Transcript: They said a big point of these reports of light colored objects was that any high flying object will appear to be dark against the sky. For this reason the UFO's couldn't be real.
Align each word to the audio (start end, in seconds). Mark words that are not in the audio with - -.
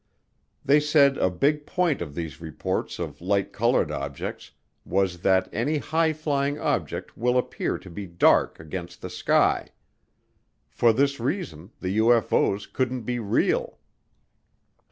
They 0.65 0.79
said 0.79 1.19
a 1.19 1.29
big 1.29 1.67
point 1.67 2.01
of 2.01 2.15
these 2.15 2.41
reports 2.41 2.97
of 2.97 3.21
light 3.21 3.53
colored 3.53 3.91
objects 3.91 4.49
was 4.83 5.19
that 5.19 5.47
any 5.53 5.77
high 5.77 6.11
flying 6.11 6.57
object 6.57 7.15
will 7.15 7.37
appear 7.37 7.77
to 7.77 7.87
be 7.87 8.07
dark 8.07 8.59
against 8.59 9.03
the 9.03 9.11
sky. 9.11 9.69
For 10.71 10.91
this 10.91 11.19
reason 11.19 11.69
the 11.81 11.99
UFO's 11.99 12.65
couldn't 12.65 13.03
be 13.03 13.19
real. 13.19 13.77